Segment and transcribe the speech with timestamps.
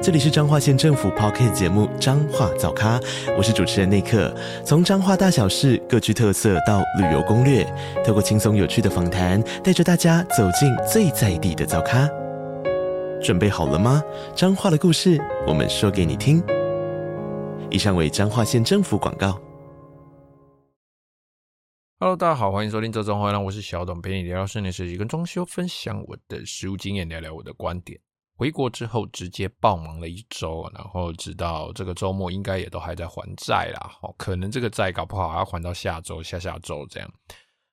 [0.00, 3.00] 这里是彰化县政府 Podcast 节目《彰化早咖》，
[3.36, 4.32] 我是主持人内克。
[4.64, 7.64] 从彰化大小事各具特色到旅游攻略，
[8.06, 12.08] 透过轻松有趣的访谈，带着大家走进最在地的早咖。
[13.20, 14.00] 准备好了吗？
[14.36, 16.40] 彰化的故事，我们说给你听。
[17.68, 19.36] 以上为彰化县政府广告。
[21.98, 27.98] Hello，大家好，欢迎收听《这中华》，我是小董，陪你聊聊室内设计跟装修，分享我的实务经验，聊聊我的观点。
[28.38, 33.90] 回国之后直接爆忙了一周，然后直到这个周末应该也都还在还债啦。
[34.00, 37.12] 哦，可能这个债搞不好还要还到下周、下下周这样。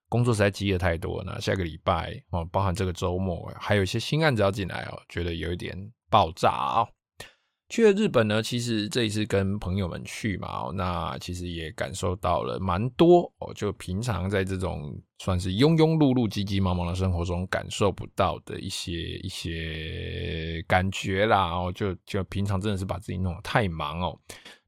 [0.10, 5.78] 工作实在积的太多了，下个礼拜哦，包含这个周末还有一些新案子要进来哦，觉得有一点
[6.10, 6.88] 爆炸哦。
[7.76, 24.18] 去了日本呢，其实这一次跟朋友们去嘛，那其实也感受到了蛮多哦，就平常在这种算是庸庸碌碌、急急忙忙的生活中感受不到的一些一些感觉啦哦，就就平常真的是把自己弄得太忙哦，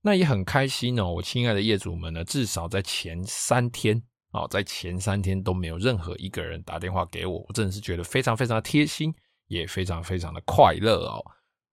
[0.02, 9.16] 那也很开心哦，我亲爱的业主们呢，至少在前三天哦，在前三天都没有任何一个人打电话给我，我真的是觉得非常非常的贴心，
[9.48, 11.24] 也非常非常的快乐哦。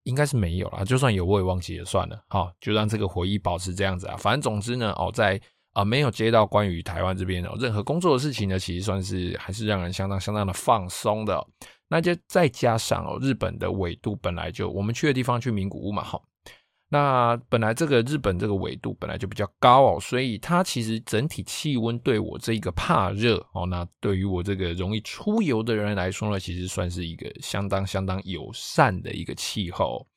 [0.05, 4.15] 应该是没有啦，就算有我也忘记了算了，好，就让这个回忆保持这样子啊。
[4.17, 5.39] 反正总之呢，哦，在
[5.73, 11.45] 啊没有接到关于台湾这边的任何工作的事情呢，其实算是还是让人相当相当的放松的。
[11.87, 16.23] 那就再加上哦，日本的纬度本来就我们去的地方去名古屋嘛，好。
[16.95, 30.07] 那本来这个日本这个纬度本来就比较高哦，所以它其实整体气温对我这个怕热哦，那对于我这个容易出油的人来说呢，其实算是一个相当相当友善的一个气候，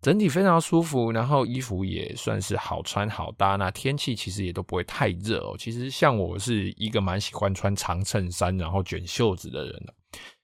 [0.00, 5.54] 整体非常舒服，然后衣服也算是好穿好搭，那天气其实也都不会太热哦。
[5.58, 9.94] 其实像我是一个蛮喜欢穿长衬衫然后卷袖子的人的。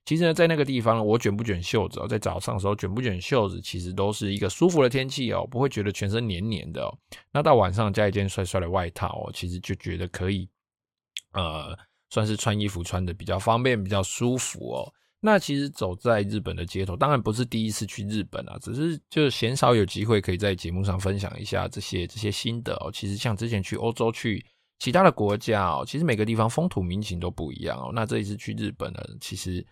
[0.07, 6.97] 其实呢，在那个地方，我卷不卷袖子哦，在早上的时候卷不卷袖子，其实都是一个舒服的天气哦，不会觉得全身黏黏的哦。
[7.33, 10.49] 那到晚上加一件帅帅的外套哦，其实就觉得可以，
[11.33, 11.77] 呃，
[12.09, 14.93] 算是穿衣服穿得比较方便，比较舒服哦。
[15.19, 22.93] 那其实走在日本的街头，当然不是第一次去日本啊，只是就鲜少有机会可以在节目上分享一下这些这些心得哦。
[22.93, 24.47] 其实像之前去欧洲去
[24.79, 27.91] 其他的国家哦，其实每个地方风土民情都不一样哦。
[27.93, 29.67] 那这一次去日本呢，其实。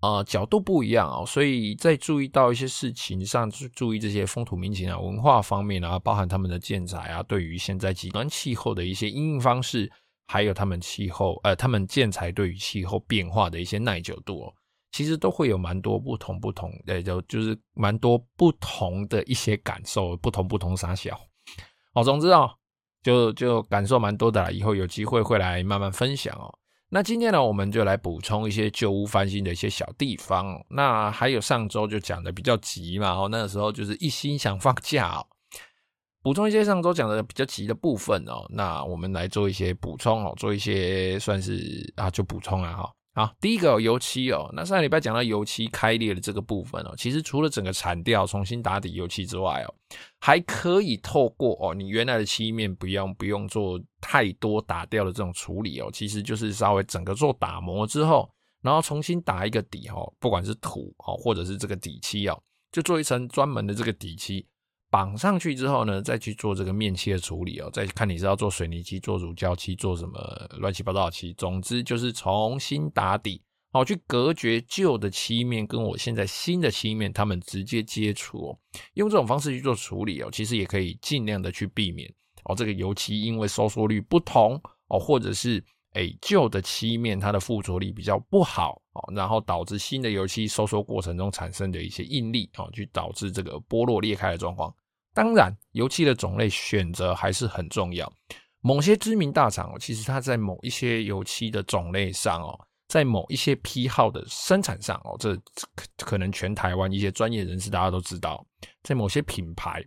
[0.00, 9.92] 呃，角度不一样哦，所以在注意到一些事情上，注注意这些风土民情啊、文化方面啊，包含他们的建材啊，对于现在极端气候的一些应用方式，
[10.26, 14.54] 还有他们气候呃，他们建材对于气候变化的一些耐久度哦，
[14.92, 21.20] 其实都会有蛮多不同不同，呃，就就是蛮多不同的一些感受，不同不同傻小
[21.92, 22.50] 哦，总之哦，
[23.02, 26.56] 就就感受蛮多的啦，以后有机会会来慢慢分享哦。
[26.92, 30.60] 那今天呢，我们就来补充一些旧屋翻新的一些小地方。
[30.68, 35.24] 那还有上周就讲的比较急嘛，哦，那个时候就是一心想放假哦，
[36.20, 38.44] 补充一些上周讲的比较急的部分哦。
[38.48, 42.92] 那我们来做一些补充哦，做一些算是啊，就补充啊哈。
[43.12, 49.74] 好，第一个油漆哦，那上个礼拜讲到油漆开裂的这个部分哦，其实除了整个铲掉、重新打底油漆之外哦，
[50.20, 58.30] 还可以透过哦，你原来的漆面不用不用做太多打掉的这种处理哦，其实就是稍微整个做打磨之后，
[58.62, 64.46] 然后重新打一个底哦，不管是土哦，或者是这个底漆哦，就做一层专门的这个底漆。
[64.90, 70.18] 绑上去之后呢，再去做这个面漆的处理哦，再看你是要做水泥漆、做乳胶漆、做什么
[70.58, 73.40] 乱七八糟的漆，总之就是重新打底，
[73.72, 78.58] 好去隔绝旧的漆面跟我现在新的漆面，它们直接接触哦，
[78.94, 82.12] 用这种方式去做处理哦，其实也可以尽量的去避免
[82.46, 85.62] 哦，这个油漆因为收缩率不同哦，或者是
[85.94, 94.74] 诶旧的漆面它的附着力比较不好哦，然后导致新的油漆收缩过程中产生的一些应力哦，去导致这个剥落裂开的状况。
[95.12, 98.10] 当然，油漆的种类选择还是很重要。
[98.60, 102.58] 某些知名大厂哦，其实它在某一些油漆的种类上哦，
[102.88, 105.34] 在某一些批号的生产上哦，这
[105.74, 108.44] 可可能全台湾一些专业人士大家都知道，
[108.82, 109.82] 在某些品牌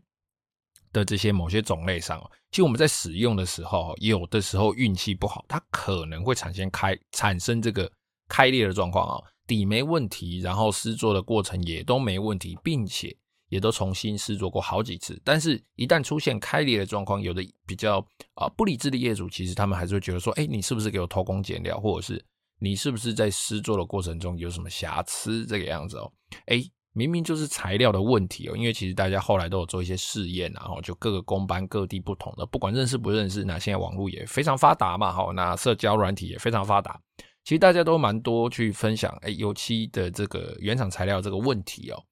[0.91, 7.89] 的这些某些种类上哦，其实我们在使用的时候，有的时候运气不好，它可能会产生开产生这个
[8.27, 13.15] 开裂的状况啊，底没问题，然后施作的过程也都没问题，并且。
[13.53, 17.99] 也都重新试做过好几次，但是一旦出现开裂的状况，有的比较
[18.33, 22.25] 啊不理智的业主，其实他们还是会觉得说，哎，你是不是给我偷工减料，或者是
[22.59, 26.11] 你是不是在施作的过程中有什么瑕疵这个样子哦？
[26.47, 36.99] 诶，明明就是材料的问题哦，因为其实大家后来都有做一些试验，然后就各个工班各地不同的，不管认识不认识，那现在网络也非常发达嘛，好，那社交软体也非常发达，
[37.43, 42.03] 其实大家都蛮多去分享，诶，油漆的这个原厂材料这个问题哦。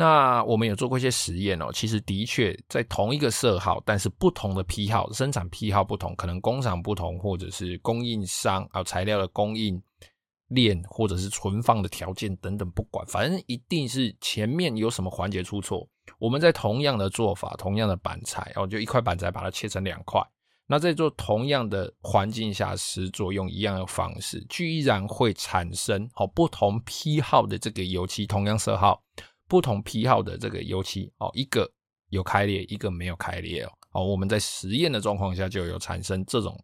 [0.00, 9.78] 那我们有做过一些实验哦，其实的确在同一个色号，但是不同的批号，生产批号不同，可能工厂不同，或者是供应商啊材料的供应
[10.48, 15.86] 链，或者是存放的条件等等，不管，反正一定是前面有什么环节出错。
[16.18, 20.18] 我们在同样的做法，同样的板材哦，就一块板材把它切成两块，
[20.66, 28.98] 那在做同样的环境下施作，用一样的方式，居然会产生哦不同批号的这个油漆，同样色号。
[29.50, 31.68] 不同批号的这个油漆哦，一个
[32.10, 33.72] 有开裂，一个没有开裂哦。
[33.90, 36.56] 哦，我们在实验的状况下就有产生这种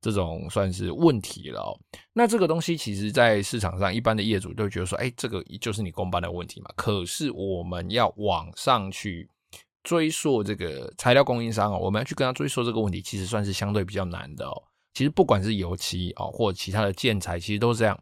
[0.00, 1.78] 这种算是问题了哦。
[2.12, 6.68] 那这个东西其实，在市场上一般的业主都觉得说，哎，这个就是你工班的问题嘛。
[6.74, 9.30] 可是我们要往上去
[9.84, 14.62] 追溯这个材料供应商哦，我们要去跟他追溯这个问题，其实算是相对比较难的哦。
[14.92, 17.96] 其实不管是油漆哦，或者其他的建材，其实都是这样。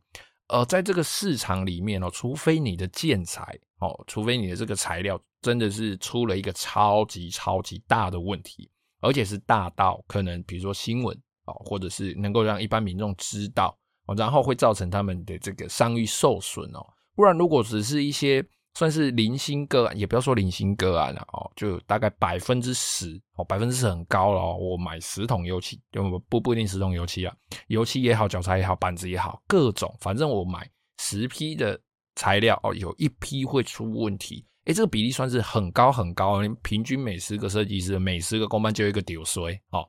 [0.52, 8.70] 呃，在这个市场里面哦，除非你的建材哦，除非你的这个材料真的是出了一个超级超级大的问题，
[9.00, 11.16] 而且是大到可能比如说新闻
[11.46, 13.74] 哦，或者是能够让一般民众知道，
[14.16, 18.46] 然后会造成他们的这个商誉受损哦，不然如果只是一些。
[18.74, 24.56] 算是零星个案，也不要说零星个案了哦，就大概百分之十哦，百分之十很高了哦。
[24.56, 27.34] 我买十桶油漆，不不不一定十桶油漆啊，
[27.68, 31.78] 油漆也好，脚材也好，板子也好，各种，反正我买十批的
[32.14, 39.86] 材料哦，有一批会出问题，诶，这个比例算是很高很高，平均每十个设计师，每十个工班就有一个丢衰哦。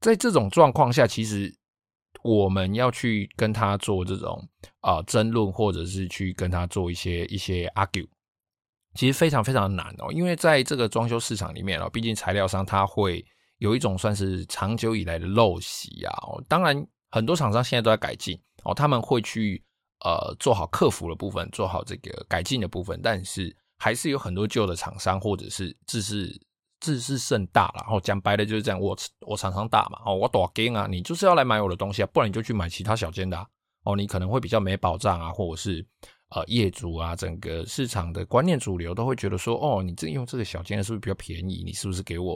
[0.00, 1.54] 在这种状况下，其实。
[2.24, 4.42] 我们要去跟他做这种
[4.80, 8.08] 啊、呃、争论，或者是去跟他做一些一些 argue，
[8.94, 10.10] 其实非常非常难哦。
[10.10, 13.22] 因为在这个装修市场里面哦，毕竟材料商他会
[13.58, 16.10] 有一种算是长久以来的陋习啊。
[16.22, 16.74] 哦，当然
[17.10, 19.62] 很多厂商现在都在改进哦，他们会去
[20.00, 26.40] 呃做好客服的部分，做好这个改进的部分，但是还是有很多旧的厂商或者是自是。
[26.84, 28.94] 自视甚大了，然后讲白了就是这样，我
[29.26, 33.38] 我厂商大嘛，哦，我多间啊，你就是要来买我的东西啊，不然你就去买其他小间的，
[33.84, 35.82] 哦，你可能会比较没保障啊，或者是
[36.28, 41.62] 呃业主啊，整个市场的观念主流都会觉得说，哦，你这用这个小间的是不是比较便宜？
[41.64, 42.34] 你是不是给我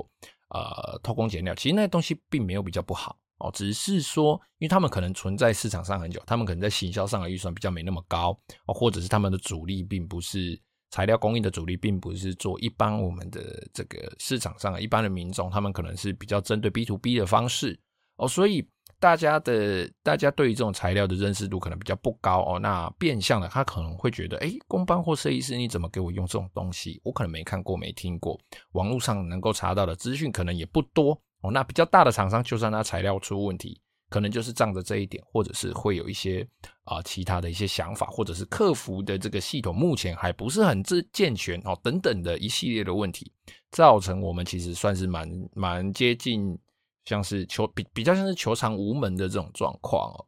[0.49, 1.55] 呃偷工减料？
[1.55, 8.35] 其实那东西并没有比较不好哦，只是说，因为他们可能存在市场上很久，他们可能在行销上的预算比较没那么高，
[8.67, 10.59] 或者是他们的主力并不是。
[10.91, 17.79] 材料供应的主力并不是做一般我们的这个市场上一般的民众，他们可能是比较针对 B to B 的方式
[18.17, 18.67] 哦，所以
[18.99, 22.59] 大家的大家对于这种材料的认识度可能比较不高哦。
[22.59, 27.01] 那变相的，他可能会觉得，诶，工班或设计师你怎么给我用这种东西？
[27.05, 28.37] 我可能没看过、没听过，
[28.73, 31.13] 网络上能够查到的资讯可能也不多
[31.43, 31.51] 哦。
[31.53, 33.81] 那比较大的厂商，就算他材料出问题。
[34.09, 36.47] 可能就是仗着这一点，或者是会有一些
[36.85, 43.31] 啊、其他的一些想法，或者是客服的这个系统目前还不是很自健全哦，等等的一系列的问题，
[43.71, 46.59] 造成我们其实算是蛮蛮接近，
[47.05, 50.25] 像是球比比较像是球场无门的这种状况哦。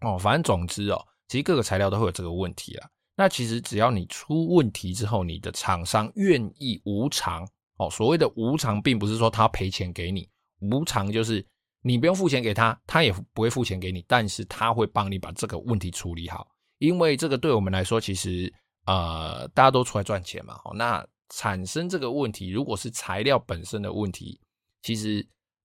[0.00, 0.98] 哦，反正总之哦，
[1.28, 2.88] 其实各个材料都会有这个问题啦。
[3.14, 10.26] 那其实只要你出问题之后，你的厂商愿意无偿哦，所谓的无偿，并不是说他赔钱给你，
[10.60, 11.46] 无偿就是。
[11.86, 16.44] 你不用付钱给他，他也不会付钱给你，但是他会帮你把这个问题处理好，
[16.78, 18.52] 因为这个对我们来说，其实
[18.86, 24.40] 呃大家都出来赚钱嘛，哦那产生这个问题，如果是材料本身的问题，
[24.82, 25.24] 其实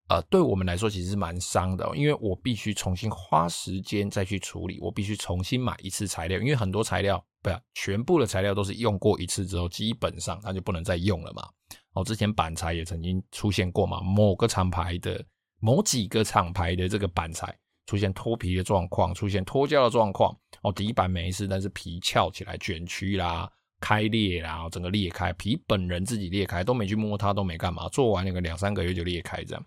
[0.10, 11.50] 呃对我们来说其实是蛮伤的，因为我必须重新花时间再去处理，我必须重新买一次材料，因为很多材料不要全部的材料都是用过一次之后，基本上它就不能再用了嘛。
[11.94, 15.20] 哦，之前板材也曾经出现过嘛，某个厂牌的。
[15.62, 23.50] 某几个厂牌的这个板材出现脱皮的状况，出现脱胶的状况哦，底板没事，但是皮翘起来卷曲啦、
[23.80, 29.66] 开裂啦，整个裂开，皮本人自己裂开，都没去摸它，都没干嘛，做完那个两三个月就裂开这样。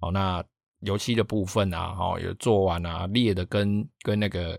[0.00, 0.44] 哦，那
[0.80, 4.56] 油漆的部分啊，哦，有做完啊，裂的跟跟那个。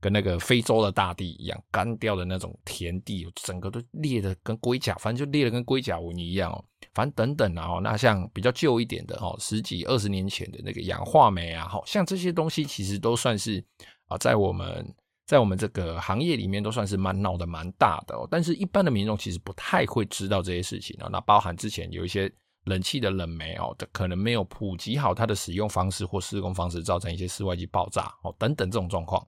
[0.00, 6.64] 跟那个非洲的大地一样，干掉的那种田地，整个都裂的跟龟甲，反正就裂的跟龟甲纹一样哦。
[6.94, 13.64] 反正等等啊，那像比较旧一点的哦，十几二十年前的那个氧化霉啊，好像这些东西其实都算是
[14.06, 14.94] 啊，在我们
[15.26, 18.26] 在我们这个行业里面都算是蛮闹的蛮大的哦。
[18.30, 21.08] 但是一般的民众其实不太会知道这些事情啊。
[21.10, 22.32] 那包含之前有一些
[22.64, 29.26] 冷气的冷媒哦，可能没有普及好它的使用方式或施工方式，造成一些室外机爆炸哦等等这种状况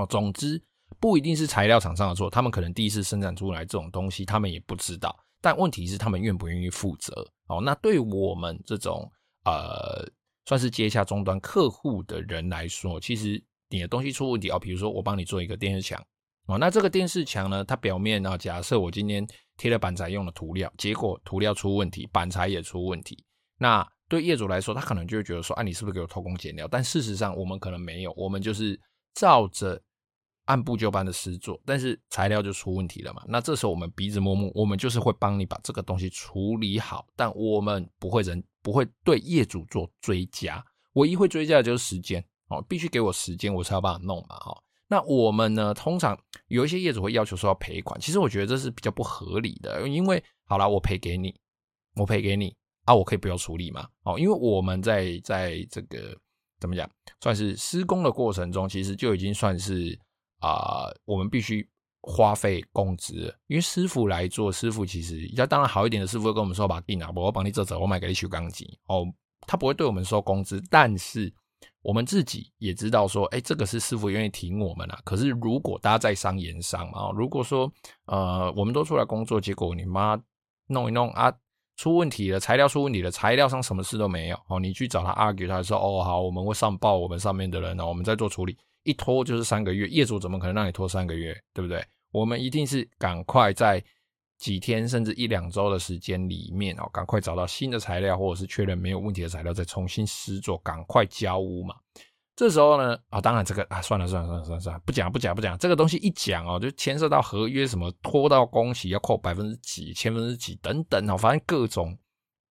[0.00, 0.06] 哦。
[0.08, 0.60] 总之
[1.00, 5.14] 不一定是材料厂商的错，他们可能第一次生产出来这种东西，他们也不知道。
[5.40, 7.12] 但问题是他们愿不愿意负责
[7.46, 7.60] 哦？
[7.62, 9.08] 那对我们这种
[9.44, 10.04] 呃
[10.46, 16.04] 算是接下终端客户的人来说，其实你的东西出问题哦，比如说我帮你做一个电视墙
[16.46, 19.24] 哦，那这个电视墙呢，它表面啊，假设我今天
[19.56, 23.22] 贴了板材用的涂料，结果涂料出问题，板材也出问题，
[23.58, 26.66] 那对业主来说，他可能就会觉得说，啊，你是不是给我偷工减料？
[26.66, 28.80] 但事实上，我们可能没有，我们就是
[29.14, 29.80] 照着。
[30.48, 33.22] 按部就班的施作，但是材料就出问题了嘛？
[33.28, 40.64] 那这时候我们鼻子摸摸，我们就是会帮你把这个东西处理好，但我们不会人不会对业主做追加，
[40.94, 44.58] 唯一会追加的就是时间哦，必须给我时间，我才要帮他弄嘛哈。
[44.88, 51.38] 那我们呢，通常有一些业主会要求说要赔款，其实我觉得这是比较不合理的，因为好啦，我赔给你，
[51.94, 53.86] 我赔给你啊，我可以不要处理嘛？
[54.04, 56.18] 哦，因为我们在在这个
[56.58, 56.90] 怎么讲，
[57.20, 60.00] 算是施工的过程中，其实就已经算是。
[60.40, 61.68] 啊、我们必须
[62.00, 69.04] 花费工资，因为师傅来做，师傅其实要当然好一点的师傅会跟我们说把定啊，我帮你做走，我买给你修钢筋哦，
[69.46, 71.32] 他不会对我们收工资，但是
[71.82, 74.98] 我们自己也知道说，哎，这个是师傅愿意挺我们啊。
[75.04, 77.70] 可是如果大家在商言商嘛，如果说
[78.06, 80.18] 呃，我们都出来工作，结果你妈
[80.68, 81.32] 弄一弄啊，
[81.76, 88.56] 出问题了，材料出问题了，材料上什么事都没有哦，你去找他 argue，他说哦好，我们会上报我们上面的人呢，我们在做处理。
[88.88, 91.84] 一拖就是三个月，业主怎么可能让你拖三个月，对不对？
[92.10, 93.84] 我们一定是赶快在
[94.38, 101.74] 几天甚至一两周的时间里面哦，赶快找到新的材料，或者是确认没有问题的材料，再重新施作，赶快交屋嘛。
[102.34, 111.96] 这时候呢，啊、当然这个啊，算了算了算了算了算了，不讲不讲不讲，这个东西一讲哦，就牵涉到合约什么拖到工期要扣百分之几、千分之几等等哦，反正各种。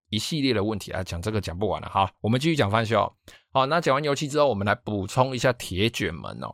[0.10, 1.89] 一系列的问题啊，讲这个讲不完了。
[1.89, 3.13] 好，我们继续讲翻修。
[3.57, 6.53] 好，那讲完油漆之后，我们来补充一下铁卷门哦。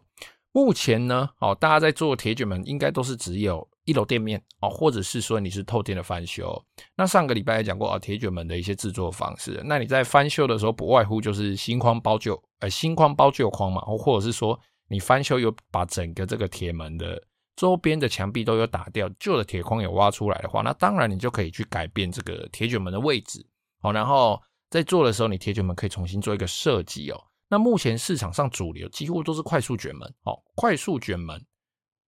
[0.53, 6.63] 目前呢，哦，大家在做铁卷门，应该都是只有一楼店面哦，或者是说你是透天的翻修。
[6.95, 9.61] 那上个礼拜也讲过啊，铁卷门的一些制作方式。
[9.65, 14.57] 那你在翻修的时候，不外乎就是新框包旧，呃，新框包旧框嘛，或者是说
[14.87, 17.21] 你翻修有把整个这个铁门的。
[17.57, 23.45] 周边的墙壁都有打掉，旧的铁框有挖出来的话，那当然你就可以去改变这个铁卷门的位置，
[23.81, 24.41] 好，然后
[24.73, 27.23] 在做的时候，你铁卷门可以重新做一个设计哦。
[27.47, 31.39] 那目前市场上主流几乎都是快速卷门，哦，快速卷门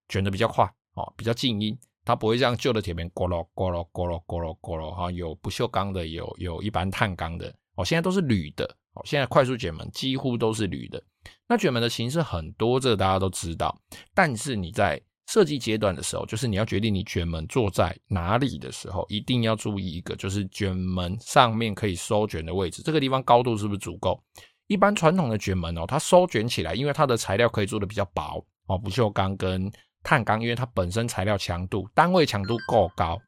[0.09, 10.99] 卷得比较快，哦，比较静音，它不会像旧的铁门咕噜咕噜咕噜咕噜咕噜哈，有不锈钢的，有有一般碳钢的，哦，现在都是铝的，哦，现在快速卷门几乎都是铝的。
[11.47, 13.79] 那卷门的形式很多，这个大家都知道，
[14.15, 24.21] 但是你在设计阶段的时候，就是你要决定你卷门做在哪里的时候，一定要注意一个，就是卷门上面可以收卷的位置，这个地方高度是不是足够？
[24.67, 29.71] 一般传统的卷门哦，它收卷起来，因为它的材料可以做的比较薄哦，不锈钢跟
[30.03, 33.19] 碳钢，因为它本身材料强度单位强度够高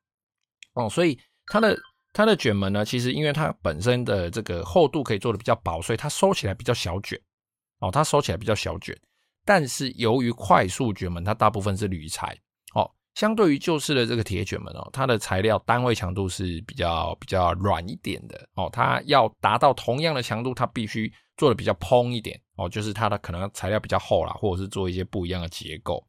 [0.74, 1.78] 哦，所以它的
[2.14, 7.20] 它的卷门呢，其实因为它本身的这个厚度可以做的比较薄，所以它收起来比较小卷
[7.80, 8.96] 哦，它收起来比较小卷。
[9.48, 12.38] 但是由于快速卷门，它大部分是铝材
[12.76, 26.06] 哦，相对于旧式的这个铁卷门哦，它的材料单位强度是比较比较软一点的哦，它要达到同样的强度，它必须做的比较蓬一点哦，就是它的可能材料比较厚啦，或者是做一些不一样的结构。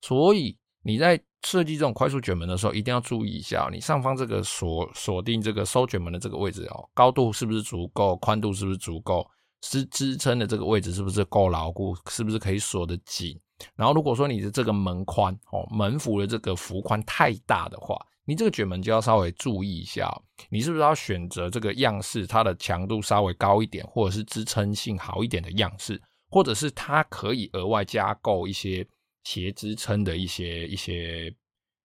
[0.00, 9.28] 所以你在设计这种快速卷门的时候，一定要注意一下，你上方这个锁锁定这个收卷门的这个位置哦，高度是不是足够，宽度是不是足够？
[9.70, 11.96] 支支撑的这个位置是不是够牢固？
[12.08, 13.38] 是不是可以锁得紧？
[13.74, 20.10] 然后如果说你的这个门宽哦，门幅的这个幅宽太大的话，你这个卷门就要稍微注意一下，
[20.50, 28.86] 你是不是要选择这个样式，它的强度稍微高一点，或者是支撑性好一点的样式，或者是它可以额外加购一些
[29.24, 31.34] 斜支撑的一些一些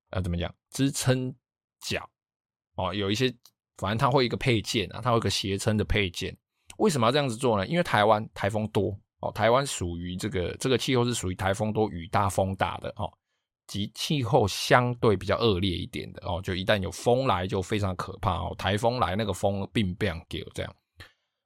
[0.10, 1.34] 呃怎么讲支撑
[1.80, 2.08] 脚
[2.76, 3.34] 哦，有一些
[3.78, 6.36] 反正它会一个配件啊，它会一个斜撑的配件。
[6.82, 7.66] 为什么要这样子做呢？
[7.68, 13.08] 因为台湾台风多哦，台湾属于这个这个气候是属于台风多、雨大、风大的哦，
[13.68, 20.76] 及气候相对比较恶劣一点的哦，就一旦有风来就非常可怕哦，台风来那个风并不想给这样。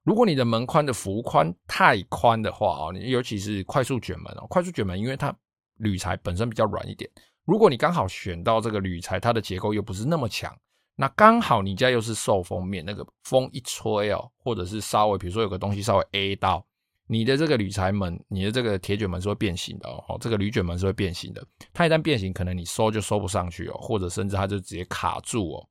[0.03, 5.35] 如果你的门宽的幅宽太宽的话哦，你尤其是快速卷门哦，快速卷门因为它
[5.79, 7.11] 铝材本身比较软一点，
[7.43, 10.55] 如果你刚好选到这个铝材，它的结构又不是那么强。
[10.95, 16.65] 那刚好你家又是受风面，那个风一吹哦，或者是稍微比如说有个东西稍微 A 到
[17.07, 21.45] 你的这个铝材门，你的这个铁卷门是会变形的哦，这个铝卷门是会变形的。
[21.73, 25.67] 它一旦变形，可能你收就收不上去哦，或者甚至它就直接卡住哦。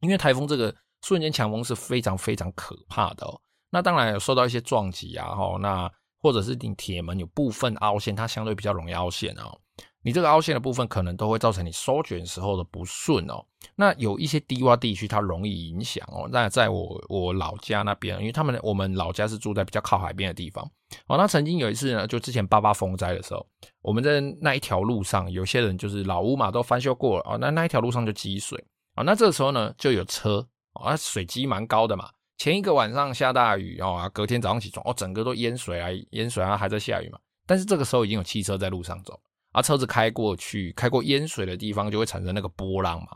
[0.00, 3.40] 因为台风这个瞬间强风是非常非常可怕的哦。
[3.70, 9.58] 那当然有受到一些撞击啊，哈，那或者是你铁门有部分凹陷，它相对比较容易凹陷哦。
[10.02, 13.42] 你这个凹陷的部分可能都会造成你收卷时候的不顺哦。
[13.76, 16.28] 那有一些低洼地区它容易影响哦。
[16.30, 20.64] 那在我我老家那边，因为他们我们老家是住在比较靠海边的地方
[21.06, 21.16] 哦。
[21.16, 23.44] 那曾经有一次呢，就之前八八风灾的时候，
[23.82, 27.38] 我们在那一条路上，有些人就是老屋嘛都翻修过了哦。
[27.38, 28.62] 那那一条路上就积水
[28.94, 29.02] 啊。
[29.02, 32.08] 那这个时候呢，就有车啊，水积蛮高的嘛。
[32.38, 37.18] 前一个晚上下大雨哦，隔天早上起床哦，整个都淹水啊，淹水啊，还在下雨嘛。
[37.46, 39.18] 但是这个时候已经有汽车在路上走。
[39.52, 43.08] 啊，车子开过去，开过淹水的地方，就会产生那个波浪嘛。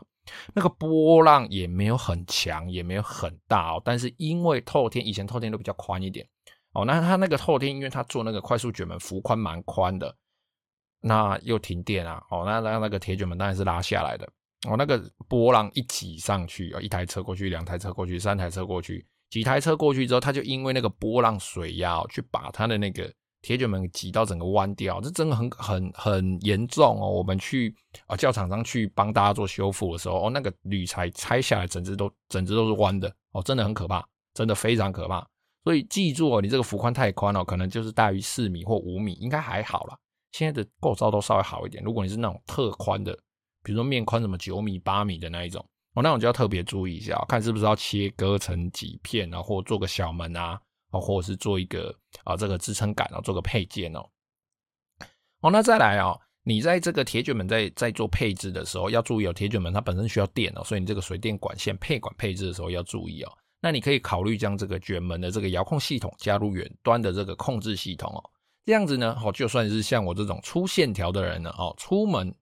[0.53, 3.81] 那个波浪也没有很强，也没有很大哦。
[3.83, 6.27] 但是因为透天，以前透天都比较宽一点
[6.73, 6.85] 哦。
[6.85, 10.15] 那它那个透天，因为它做那个快速卷门，幅宽蛮宽的。
[11.01, 14.25] 那又停电啊，哦，那那那个铁卷门当然是拉下来的
[14.67, 14.75] 哦。
[14.77, 23.13] 那个波浪一挤上去啊，一台车过去，两台车过去，三台车过去，几台车过去之后，它就因为那个波浪水压去把它的那个。
[23.41, 27.09] 铁卷门挤到整个弯掉，这真的很很很严重哦。
[27.09, 27.73] 我们去
[28.05, 35.25] 啊叫厂商去帮大家做修复的时候，哦，那个铝材拆下来，整只都整只都是弯的哦，真的很可怕，真的非常可怕。
[35.63, 39.97] 所以记住哦，你这个幅宽太宽哦，可能就是大于四米或五米，应该还好啦。
[40.31, 41.83] 现在的构造都稍微好一点。
[41.83, 43.17] 如果你是那种特宽的，
[43.63, 45.65] 比如说面宽什么九米八米的那一种，
[45.95, 50.59] 哦，那种就要特别注意一下，看是不是要切割成几片啊，或做个小门啊。
[50.91, 51.93] 哦，或者是做一个
[52.23, 54.05] 啊，这个支撑杆哦，做个配件哦。
[55.41, 63.31] 哦，那再来哦，你在这个铁卷门在在做配置的时候，要注意哦，铁卷门它本身需要电哦，所以你这个水电管线配管配置的时候要注意哦。
[63.61, 68.23] 那你可以考虑将这个卷门的这个遥控系统加入远端的这个控制系统哦。
[68.65, 72.33] 这样子呢，哦，就算是像我这种粗线条的人呢，哦，出门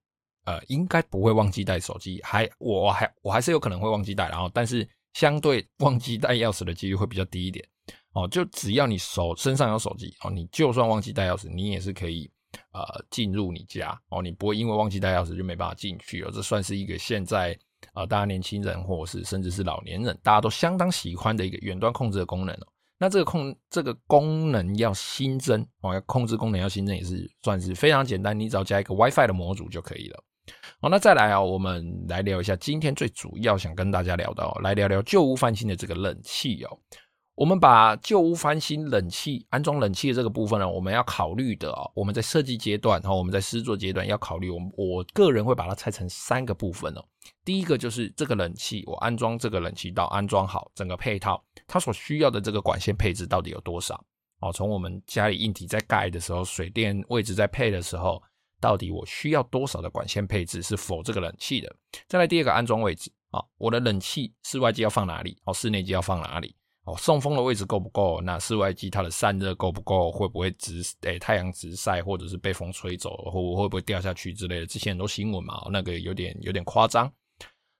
[0.45, 7.67] 呃应该不会忘记带手机，还我还我还是有可能会忘记带，然后但是相对忘记带钥匙的几率会比较低一点。
[8.17, 12.27] 哦，就只要你手身上有手机哦，你就算忘记带钥匙，你也是可以
[12.71, 12.81] 呃
[13.11, 16.31] 进入你家哦，你不会因为忘记带钥匙就没办法进去哦。
[16.33, 17.55] 这算是一个现在
[17.93, 22.67] 啊、大家年轻人或者是甚至是老年人，大家都相当喜欢的一个远端控制的功能哦。
[22.97, 30.23] 那这个控这个功能要新增哦，要控制功能要新增也是算是非常简单，你只要加一个 WiFi 的模组就可以了。
[30.81, 36.79] 好，那再来啊，我们来聊一下今天最主要想跟大家聊的哦，来聊聊旧屋翻新的这个冷气哦。
[37.37, 44.49] 我们把旧屋翻新冷气安装冷气的这个部分呢，我们要考虑的啊，我们在设计阶段，然后我们在施作阶段要考虑。
[44.49, 47.05] 我我个人会把它拆成三个部分哦。
[47.45, 54.03] 第一个就是这个冷气，我安装这个冷气到安装好整个配套，它所需要的这个管线配置到底有多少？
[54.39, 58.19] 哦，从我们家里硬体在盖的时候，水电位置在配的时候，
[58.59, 61.75] 到底我需要多少的管线配置是否这个冷气的？
[62.07, 65.39] 再来第二个安装位置啊，我的冷气室外机要放哪里？
[65.45, 66.55] 哦，室内机要放哪里？
[66.87, 68.21] 哦，送风的位置够不够？
[68.21, 70.09] 那室外机它的散热够不够？
[70.09, 74.65] 会不会直诶、太阳直晒，或者是被风吹走，或会不会掉下去之类的？
[74.65, 77.11] 之前很多新闻嘛，那个有点有点夸张。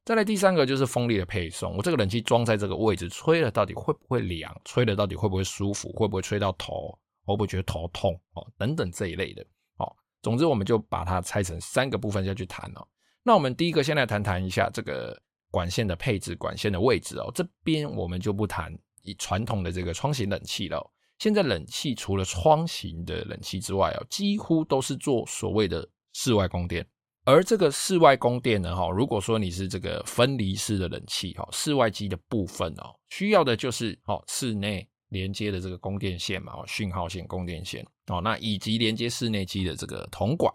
[0.04, 4.54] 再来第三个就是风力的配送，我这个冷气装在这个位置，吹了到底会不会凉？
[4.66, 5.90] 吹了到底会不会舒服？
[5.94, 7.00] 会不会吹到头？
[7.24, 8.14] 会不会觉得头痛？
[8.34, 9.42] 哦，等等这一类的。
[9.78, 9.88] 哦，
[10.22, 12.86] 总之我们就把它拆成三个部分下去谈哦。
[13.24, 15.18] 那我们第一个先来谈谈一下这个
[15.50, 17.32] 管线的配置、管线的位置哦。
[17.34, 18.78] 这边我们就不谈。
[19.08, 26.86] 以传统的这个窗型冷气了，现在冷气除了窗型的冷气之外啊，几乎都是做所谓的室外供电。
[27.24, 40.54] 而这个室外供电呢，哈，如果说你是这个分离式的冷气，哈，室外机的部分哦，需要的就是哦，室内连接的这个供电线嘛，哦，讯号线、供电线哦，那以及连接室内机的这个铜管。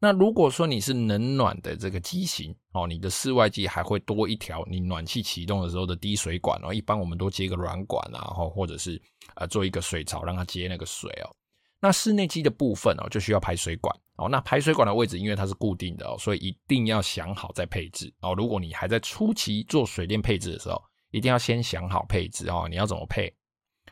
[0.00, 9.00] 那如果说你是冷暖的这个机型哦，你的室外机还会多一条你暖气启动的时候的滴水管哦，一般我们都接个软管啊，然后或者是
[9.34, 11.34] 呃做一个水槽让它接那个水哦。
[11.80, 14.28] 那室内机的部分哦，就需要排水管哦。
[14.28, 18.34] 那排水管的位置因为它是固定的哦，所以一定要想好再配置哦。
[18.36, 20.80] 如果你还在初期做水电配置的时候，
[21.10, 23.34] 一定要先想好配置哦，你要怎么配？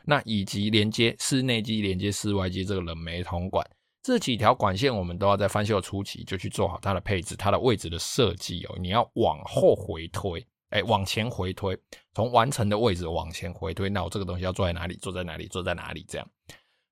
[0.05, 3.65] 那以及连接室内机连接室外机这个冷媒铜管。
[4.07, 8.75] 这几条管线，我们都要在翻修初期就去做好它的配置、它的位置的设计哦。
[8.79, 11.77] 你要往后回推，哎，往前回推，
[12.13, 13.89] 从完成的位置往前回推。
[13.89, 14.95] 那我这个东西要坐在哪里？
[14.95, 15.45] 坐在哪里？
[15.47, 16.05] 坐在哪里？
[16.07, 16.25] 这样。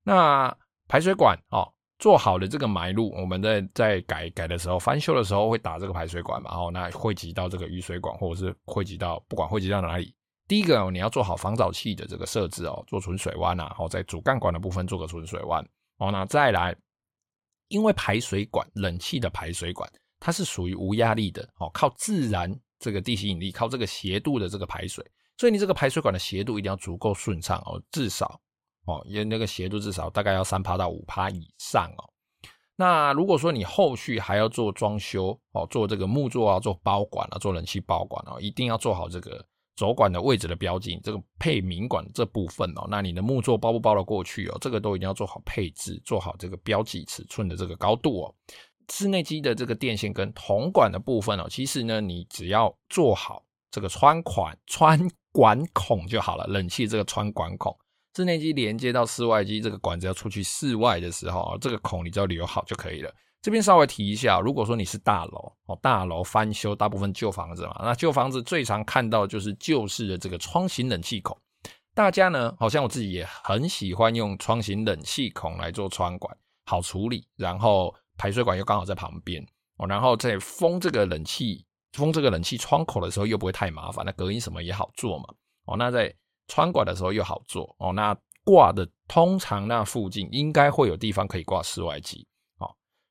[0.03, 0.53] 那
[0.89, 1.65] 排水管哦，
[1.99, 6.51] 做好的这个埋入，我们在在改改的时候，翻修的时候会打这个排水管嘛？
[6.53, 10.13] 哦，那汇集到这个雨水管，或者是汇集到不管汇集到哪里。
[10.49, 15.65] 第一个哦，你要做好防藻器的这个设置哦，做存水弯啊，哦，在主干管的部分做个存水弯
[15.99, 16.11] 哦。
[16.11, 16.75] 那再来。
[17.75, 25.05] 因为排水管，冷气的排水管，它是属于无压力的哦，靠自然这个地心引力，靠这个斜度的这个排水，
[25.37, 28.39] 所以你这个排水管的斜度一定要足够顺畅哦，至少
[28.85, 32.09] 哦，因为那个斜度至少大概要三趴到五趴以上哦。
[32.77, 44.57] 那如果说你后续还要做装修哦，做这个木作啊，做包管啊，做冷气包管啊，一定要做好这个轴管的位置的标记，这个配明管这部分哦，那你的木座包不包得过去哦？
[44.61, 48.35] 这个都一定要做好配置，做好这个标记尺寸的这个高度哦。
[48.89, 54.99] 室内机的这个电线跟铜管的部分哦，其实呢，你只要做好这个穿管穿
[55.31, 56.45] 管孔就好了。
[56.47, 57.75] 冷气这个穿管孔，
[58.15, 63.11] 室内机连接到室外机这个管子要出去室外的时候，这个孔你只要留好就可以了。
[63.45, 71.37] 这边稍微提一下，如果说你是大楼哦，大楼翻修，大部分旧房子嘛，那旧房子最常看到就是旧式的这个窗型冷气孔。
[71.93, 79.45] 大家呢，好像我自己也很喜欢用窗型冷气孔来做穿管，好处理，然后排水管又刚好在旁边
[79.77, 81.63] 哦，然后在封这个冷气。
[81.93, 85.25] 封这个冷气窗口的时候又不会太麻烦，那隔音什么也好做嘛。
[85.65, 86.11] 哦，那在
[86.47, 87.93] 穿管的时候又好做哦。
[87.93, 92.27] 那挂的通常那附近应该会有地方可以挂室外机。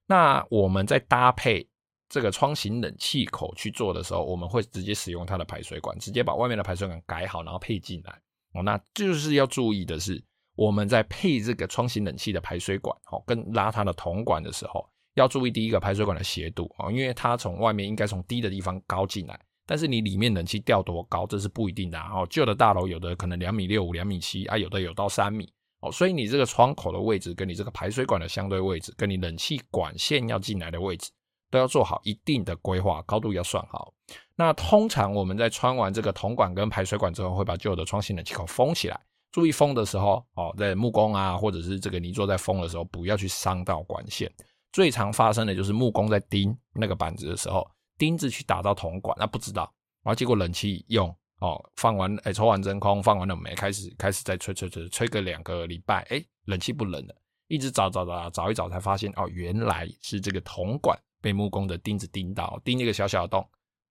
[0.06, 1.66] 那我们在搭配
[2.08, 8.12] 这个窗型冷气口去做的时候，我们会直接使用它的排水管，直接把外面的排水管改好，然后配进来。
[8.52, 10.22] 哦，那就是要注意的是，
[10.56, 14.88] 我们在配这个窗型冷气的排水管，哦，跟拉它的铜管的时候。
[15.14, 22.26] 要注意第一个排水管的斜度啊，因为它从外面应该从低的地方高进来，但是你里面冷气调多高，这是不一定的哦。
[22.28, 25.48] 旧的大楼有的可能两米六五、两米七啊，有的有到三米
[25.84, 31.10] 哦，所以你这个窗口的位置跟你这个排水管的相对位置，跟你冷气管线要进来的位置，
[31.50, 33.92] 都要做好一定的规划，高度要算好。
[34.34, 38.98] 那通常我们在穿完这个铜管跟排水管之后，会把旧的窗型冷气口封起来。
[39.30, 44.32] 注意封的时候哦，在木工啊，或者是这个泥作在封的时候，不要去伤到管线。
[44.72, 47.68] 最常发生的就是木工在钉那个板子的时候，
[47.98, 49.62] 钉子去打到铜管，那不知道，
[50.02, 57.14] 然后结果冷气用哦，放完哎抽完真空，放完了没，开始开始再吹吹吹吹个两个礼拜，哎，冷气不冷了，
[57.48, 63.46] 一直找找找找一找才发现哦，原来是这个铜管被木工的钉子钉到，钉一个小小的洞，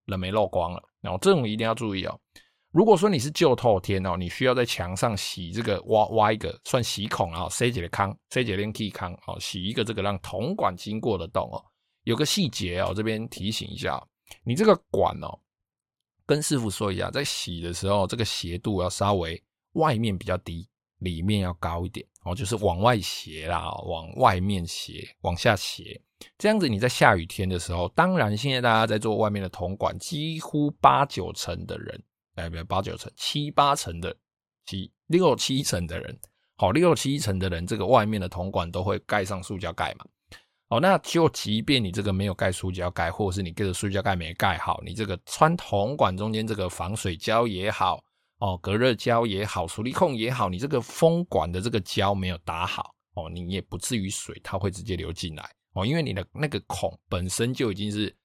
[0.06, 2.20] 冷媒漏光了，然后这种一定要注意哦。
[2.72, 11.64] 如果说你是旧透天哦，你需要在墙上洗这个挖挖一个算洗孔啊，塞几个坑，塞几个连气坑哦，洗一个这个让铜管经过的洞哦。
[12.04, 14.04] 有个细节哦，这边提醒一下，
[14.44, 15.40] 你这个管哦，
[16.26, 19.42] 跟师傅说一下，在洗的时候这个斜度要稍微
[19.74, 20.68] 外面比较低，
[21.00, 26.02] 里面要高一点哦，就是往外斜啦，往外面斜，往下斜，
[26.38, 32.04] 这样子你在下雨天的时候，当然现在大家在做外面的铜管，几乎八九成的人。
[32.36, 34.16] 哎，不要八九成，七八成的，
[34.66, 36.20] 七六七成的人，
[36.56, 40.06] 好，六七成的人，这个外面的铜管都会盖上塑胶盖嘛。
[40.74, 48.04] 哦，那就即便你这个没有盖塑胶盖，或者是你这个塑胶盖没盖好，你这个穿铜管中间这个防水胶也好，
[48.40, 58.16] 哦，隔热胶也好，矽利康也好，你这个风管的这个胶没有打好，哦，你也不至于水它会直接流进来，哦，因为你的那个孔本身就已经是。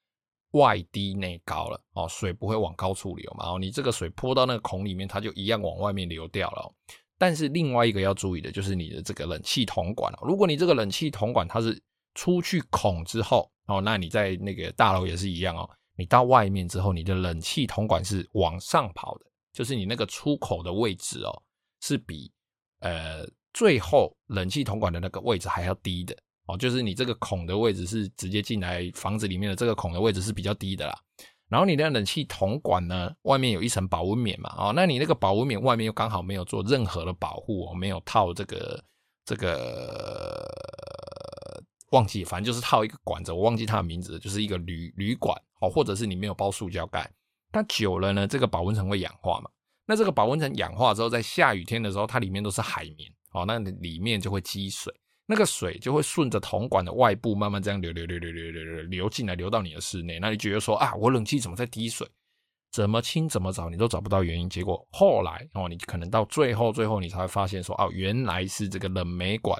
[0.52, 3.50] 外低内高了哦，水不会往高处流嘛？
[3.50, 6.74] 哦，你这个水泼到那个孔里面，它就一样往外面流掉了。
[7.18, 11.78] 但是另外一个要注意的就是你的这个冷气铜管，如果你这个冷气铜管它是
[12.14, 15.68] 出去孔之后哦，那你在那个大楼也是一样哦。
[15.96, 21.42] 你到外面之后，你的冷气铜管是往上跑的，就是你那个出口的位置哦，
[21.80, 22.30] 是比
[22.80, 26.16] 呃最后冷气铜管的那个位置还要低的。
[26.46, 30.98] 哦，就是你这个孔的位置是直接进来房子里面的这个孔的位置是比较低的啦。
[31.48, 38.82] 然后你的冷气铜管呢，外面有一层保温棉嘛，哦，那你那个保温棉外面又刚好没有做任何的保护哦，没有套这个
[39.24, 40.46] 这个
[41.90, 47.10] 忘记，反正就是套一个管子，我忘记它的名字，就是一个铝铝管哦，或者是你没有包塑胶盖，
[47.50, 49.50] 它久了呢，这个保温层会氧化嘛。
[49.86, 54.92] 那这个保温层氧化之后，在下雨天的时候，它里面都是海绵哦，那里面就会积水。
[55.30, 60.18] 那个水就会顺着铜管的外部慢慢这样流流流流流流流流进来，流到你的室内。
[60.18, 62.06] 那你觉得说啊，我冷气怎么在滴水？
[62.70, 64.48] 怎么清怎么找，你都找不到原因。
[64.48, 69.58] 结果后来哦，你可能到最后最后你才会发现说，哦，原来是这个冷媒管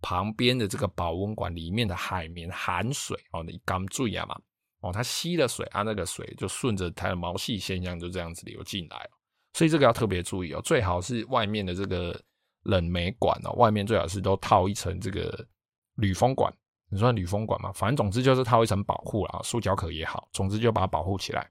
[0.00, 4.40] 旁边的这个保温管里面的海绵含水哦，你刚注意啊嘛，
[4.80, 9.08] 哦，它吸了水啊，那个水就顺着它的毛细现象就这样子流进来。
[9.54, 12.20] 所以这个要特别注意哦，最好是外面的这个。
[12.64, 15.42] 冷媒管哦，外面最好是都套一层这个
[15.94, 16.52] 铝风管，
[16.90, 21.50] 你说铝风管嘛，反正总之就是套一层保护啦，塑胶壳也好，总之就把它保护起来。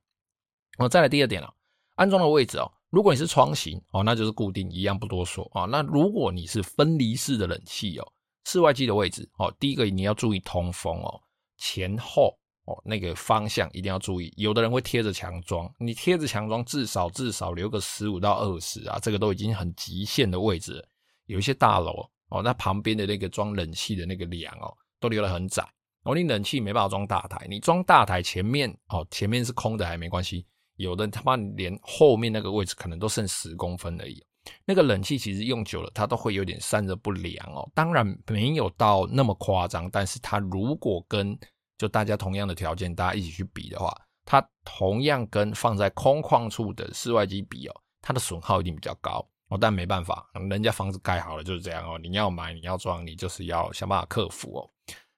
[0.78, 1.52] 哦，再来第二点了，
[1.96, 5.66] 安装的位置哦，如果你是窗型哦，那就是固定一样不多说啊。
[5.66, 8.14] 那如果你是分离式的冷气哦，
[8.50, 11.22] 室外机的位置哦，第一个你要注意通风哦，
[11.60, 12.36] 前后
[12.66, 14.34] 哦，那个方向一定要注意。
[14.38, 20.84] 有的人会贴着墙装，你贴着墙装，至少至少留个十五到二十啊，这个都已经很极限的位置。
[21.28, 25.64] 有一些大楼哦，那旁边的那个装冷气的那个梁哦，都留得很窄。
[26.06, 30.48] 哦，你冷气没办法装大台，你装大台前面哦，前面是空的还没关系。
[30.78, 34.26] 有的他妈连后面那个位置可能都剩十公分而已。
[34.66, 37.70] 那个冷气其实用久了，它都会有点散热不良哦。
[37.76, 41.38] 当然没有到那么夸张，但是它如果跟
[41.78, 49.58] 就大家同样的条件，大家一起去比的话，它同样跟放在空旷处的室外机比哦，它的损耗一定比较高哦。
[49.60, 52.00] 但没办法，人家房子盖好了就是这样哦。
[52.00, 54.70] 你要买，你要装，你就是要想办法克服哦。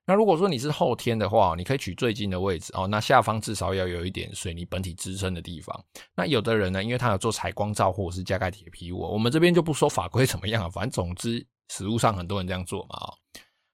[0.08, 2.88] 那如果说你是后天的话，你可以取最近的位置哦。
[2.88, 5.86] 那下方至少要有一点水泥本体支撑的地方。
[6.16, 13.14] 那有的人呢，因为他有做采光罩或者是加盖铁皮屋，我们这边就不说法规怎么样，反正总之实务上很多人这样做嘛。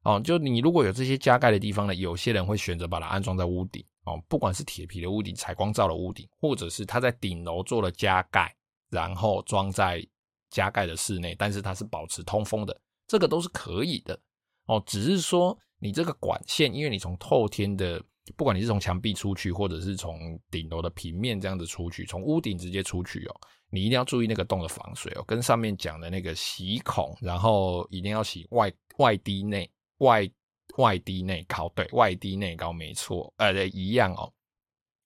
[0.04, 8.54] 哦，就你如果有这些加盖的地方呢，有些人会选择把它安装在屋顶哦，不管是铁皮的屋顶、采光罩的屋顶，或者是他在顶楼做了加盖，
[8.90, 10.06] 然后装在
[10.50, 14.20] 加盖的室内，但是它是保持通风的，这个都是可以的
[14.66, 15.58] 哦，只是说。
[15.80, 18.04] 你这个管线，因为你从透天的，
[18.36, 23.36] 不管你是从墙壁出去，或者是从顶楼的平面这样子出去，从屋顶直接出去哦，
[23.70, 30.30] 你一定要注意那个洞的防水哦，跟上面讲的那个洗孔，然后一定要洗外外低内外
[30.78, 34.32] 外低内高，对，外低内高没错，呃，一样哦，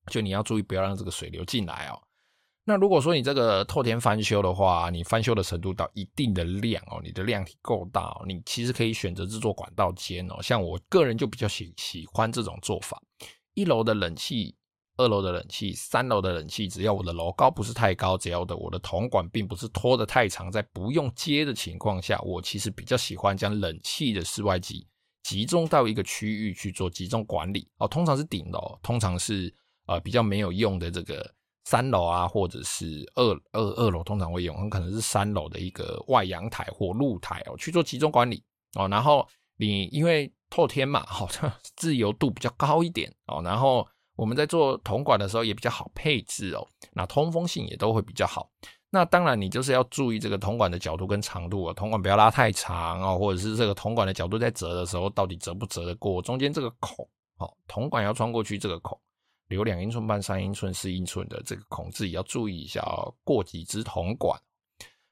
[0.07, 2.01] 就你要注意不要让这个水流进来哦。
[2.63, 10.39] 那如果说你这个透天翻修的话，你翻修的程度到一定的量哦，你的量够大哦，你其实可以选择制作管道间哦。
[10.43, 13.01] 像我个人就比较喜喜欢这种做法，
[13.55, 14.55] 一楼的冷气，
[14.97, 24.85] 二楼的冷气，三楼的冷气，只要我的楼高不是太高，只要的我的铜管并不是拖得太长，在不用接的情况下，我其实比较喜欢将冷气的室外机
[25.23, 27.87] 集中到一个区域去做集中管理哦。
[27.87, 29.51] 通常是顶楼，通常是
[29.87, 31.27] 呃比较没有用的这个。
[31.63, 38.43] 三楼啊，或者是二二二楼，通常会用，很可能是三楼的一个外阳台或露台哦，去做集中管理
[38.75, 38.87] 哦。
[38.87, 43.41] 然后你因为透天嘛，好像 自由度比较高一点哦。
[43.43, 48.49] 然后我们在做铜管的时候也比较好配置哦，那通风性也都会比较好。
[48.89, 58.99] 那当然你就是要注意这个铜管的角度跟长度啊，铜管不要拉太长哦，或者是这个铜管的角度在折的时候到底折不折得过中间这个孔哦，铜管要穿过去这个孔。
[59.51, 64.39] 留两英寸半、三英寸、四英寸的这个孔自己要注意一下哦，过几支铜管。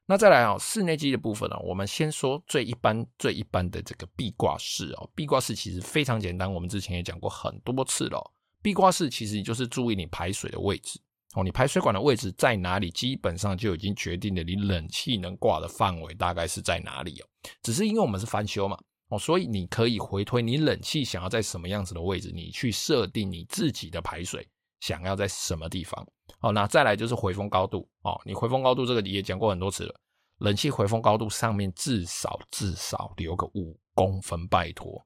[0.05, 5.07] 那再来啊，室内机的部分呢，我们先说最一般、最一般的这个壁挂式哦。
[5.13, 8.31] 壁挂式其实非常简单，我们之前也讲过很多次了。
[8.61, 10.99] 壁挂式其实就是注意你排水的位置
[11.35, 17.27] 哦，你排水管的位置在哪里，基本上就已经决定了你冷气能挂的范围大概是在哪里哦。
[17.61, 18.79] 只是因为我们是翻修嘛。
[19.09, 24.47] 哦，所以你可以回推你冷气想要在什么样子的位置，你去设定你自己的排水
[24.79, 26.07] 想要在什么地方。
[26.41, 29.95] 哦，那再来就是回风高度哦，你回风高度这个你也讲过很多次了，
[30.37, 35.03] 冷气回风高度上面至少至少留个五公分，拜托。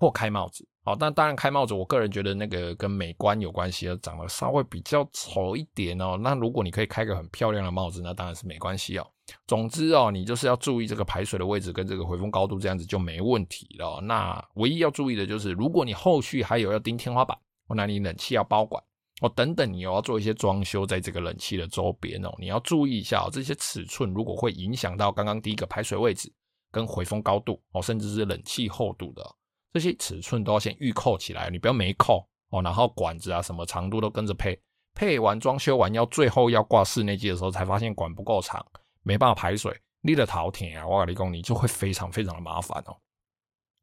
[0.00, 6.16] 或开帽子，好，但当然开帽子，我个人觉得那个跟美观有关系，长得稍微比较丑一点哦。
[6.16, 9.06] 那如果你可以开个很漂亮的帽子，那当然是没关系哦。
[9.46, 14.00] 总之哦，你就是要注意这个排水的位置跟这个回风高度，这样子就没问题了。
[14.00, 17.36] 那唯一要注意的就是，如果你后续还有要钉天花板，
[17.68, 18.82] 哦，那你冷气要包管
[19.20, 26.32] 哦，等等，你又要做一些装修在这个冷气的周边哦，你要注意一下哦，这些尺寸如果会影响到刚刚第一个排水位置
[26.72, 29.22] 跟回风高度哦，甚至是冷气厚度的。
[29.72, 32.60] 这些尺寸都要先预扣起来，你不要没扣哦。
[32.62, 34.60] 然后管子啊，什么长度都跟着配，
[34.94, 38.64] 配完装修完要最后要挂室内机的时候，才发现管不够长，
[39.02, 42.96] 没办法排水，立了陶田啊，瓦里工你就会非常非常的麻烦哦。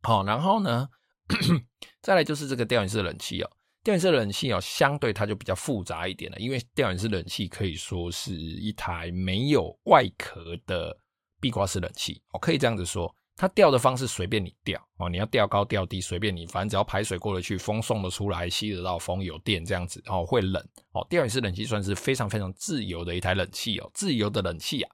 [0.04, 0.90] 好，然后呢，
[2.02, 3.50] 再来就是这个吊顶式冷气哦，
[3.84, 10.98] 吊顶式冷气哦，相对它就比较复杂一点了，因为吊顶式冷气可以说是一台没有外壳的
[11.40, 13.14] 壁挂式冷气，哦，可以这样子说。
[13.40, 20.60] 它吊的方式随便你吊哦，你要吊高吊低随便你，反正只要排水过得去，风送得出来，吸得到风，有电这样子哦，会冷
[20.94, 21.06] 哦。
[21.08, 24.92] 吊顶式冷气算是非常非常自由的一台冷气哦，自由的冷气啊。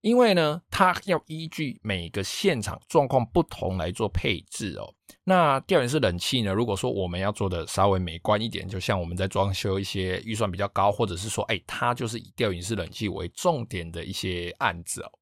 [0.00, 4.92] 因为呢，它要依据每个现场状况不同来做配置哦。
[5.22, 15.12] 那吊顶式冷气呢，如果说我们要做的稍微美观一点，就像我们在装修一些预算比较高，或者是说，哎，它就是以吊顶式冷气为重点的一些案子哦。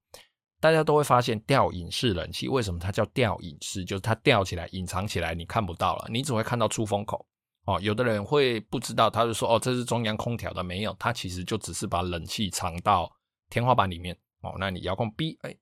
[0.60, 3.82] 大家都会发现吊顶式冷气为什么它叫吊顶式？
[3.84, 7.26] 就是它吊起来、隐藏起来，你看不到了，你只会看到出风口
[7.64, 7.80] 哦。
[7.80, 13.10] 有的人会不知道，他就说：“哦，这是中央空调的。”没有，它其实就只是把冷气藏到
[13.48, 14.54] 天花板里面哦。
[14.58, 15.56] 那你遥控 B，哎，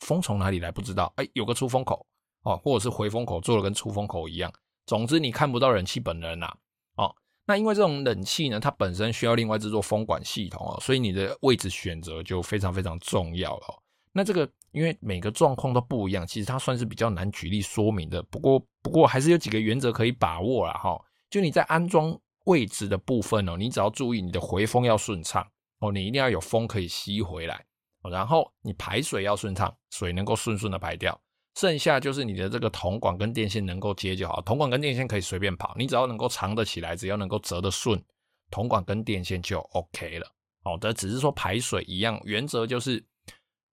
[0.00, 1.12] 风从哪里来不知道？
[1.16, 2.06] 哎，有个出风口
[2.44, 4.52] 哦，或者是回风口做的跟出风口一样，
[4.86, 6.46] 总之你看不到冷气本人呐、
[6.94, 13.82] 啊，哦，那因为这种冷气呢，它本身需要另外制作风管系统哦，所以你的位置选择就非常非常重要了。
[14.16, 18.22] 那这个因为每个状况都不一样，其实它算是比较难举例说明的。
[18.24, 20.96] 不过不过还是有几个原则可以把握啦哈。
[21.28, 25.44] 就你在安装位置的部分哦，你只要注意你的回风要顺畅
[25.80, 27.64] 哦，你一定要有风可以吸回来，
[28.08, 31.20] 然后你排水要顺畅，水能够顺顺的排掉。
[31.56, 38.00] 剩下就是你的这个铜管跟电线能够接就好，铜管跟电线可以随便跑，你只要能够藏得起来，只要能够折得顺，
[38.50, 40.26] 铜管跟电线就 OK 了。
[40.62, 43.04] 好的，只是说排水一样，原则就是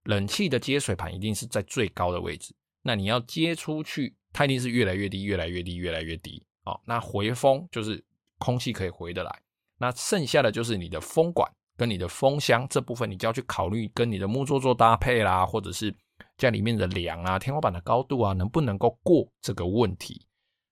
[0.04, 6.44] 冷气的接水盘一定是在最高的位置，那你要接出去，它一定是越来越低，越来越低，越来越低。
[6.66, 8.04] 哦，那回风就是
[8.38, 9.42] 空气可以回得来，
[9.78, 15.94] 那剩下的就是你的风管跟你的风箱这部分，你就要去考虑跟你的木作做搭配啦，或者是。
[16.38, 20.26] 家里面的梁啊，天花板的高度啊，能不能够过这个问题？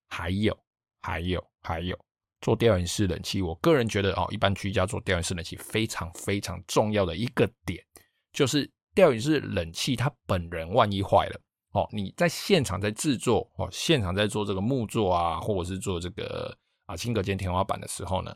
[0.08, 0.56] 还有，
[1.02, 1.96] 还有，还有，
[2.40, 7.84] 做吊顶式冷气，我个人觉得哦，一般居家做吊顶式冷气非常非常重要的一个点，
[8.32, 11.40] 就是吊顶式冷气它本人万一坏了
[11.72, 18.34] 哦，你在现场在制作哦，现场在做这个木座啊，或者是做这个啊轻隔间天花板的时候呢，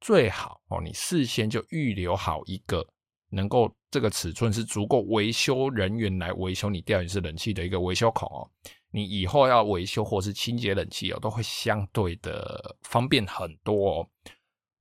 [0.00, 2.86] 最好哦，你事先就预留好一个。
[3.30, 8.48] 能够这个尺寸是足够维修人员来维修你吊顶式冷气的一个维修孔哦，
[8.90, 14.08] 你以后要维修或是清洁冷气哦，都会相对的方便很多哦。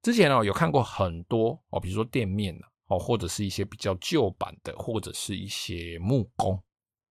[0.01, 6.61] 之前哦有看过很多哦，比如说店面哦，或者是一些比较旧版的，或者是一些木工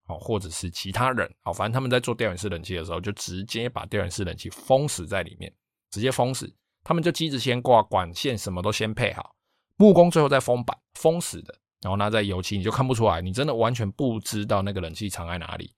[0.07, 5.53] 哦，或者是其他人哦，反正他们在做吊顶式冷气的时候，就直接把吊顶式冷气封死在里面，
[5.91, 9.35] 直接封死，他们就机子先挂，管线什么都先配好。
[9.77, 15.75] 木工最后再封板，封死的，然后拿在油漆，你就看不出来，你真的完全不知道那个冷气藏在哪里。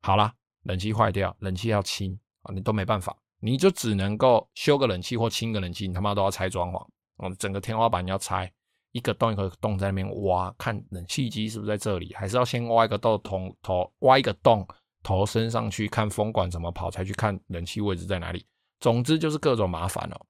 [0.00, 6.82] 好啦，冷气坏掉，冷气要清啊，你都没办法，你就只能够修个冷气或清个冷气，你他妈都要拆装潢，
[7.16, 8.50] 哦，整个天花板要拆，
[8.92, 14.66] 一个洞一个洞在那边挖，看冷气机是不是在这里，还是要先挖一个洞头头，挖一个洞
[15.02, 18.44] 头伸上去看风管怎么跑，才去看冷气位置在哪里。
[18.80, 20.26] 总之就是各种麻烦哦。